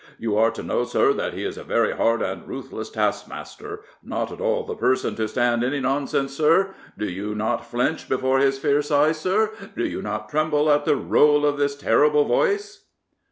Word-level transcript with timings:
You 0.17 0.35
are 0.35 0.49
to 0.49 0.63
know, 0.63 0.83
sir, 0.83 1.13
that 1.13 1.35
he 1.35 1.43
is 1.43 1.59
a 1.59 1.63
very 1.63 1.91
hard 1.95 2.23
and 2.23 2.47
ruthless 2.47 2.89
taskmaster— 2.89 3.81
not 4.03 4.31
at 4.31 4.41
all 4.41 4.63
the 4.63 4.73
person 4.73 5.13
to 5.17 5.27
stand 5.27 5.63
any 5.63 5.79
nonsense, 5.79 6.35
sir. 6.35 6.73
Do 6.97 7.05
you 7.07 7.35
not 7.35 7.67
flinch 7.69 8.09
before 8.09 8.39
this 8.41 8.57
fierce 8.57 8.89
eye, 8.89 9.11
sir? 9.11 9.51
do 9.77 9.85
you 9.85 10.01
not 10.01 10.27
tremble 10.29 10.71
at 10.71 10.85
the 10.85 10.95
roll 10.95 11.45
of 11.45 11.57
this 11.57 11.75
terrible 11.75 12.25
voice? 12.25 12.87